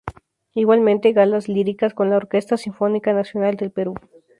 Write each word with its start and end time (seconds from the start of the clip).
Igualmente, 0.55 1.11
galas 1.11 1.47
líricas 1.47 1.93
con 1.93 2.09
la 2.09 2.17
Orquesta 2.17 2.57
Sinfónica 2.57 3.13
Nacional 3.13 3.55
del 3.55 3.69
Perú. 3.69 3.93